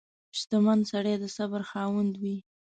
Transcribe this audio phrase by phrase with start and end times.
[0.37, 2.37] •شتمن سړی د صبر خاوند وي.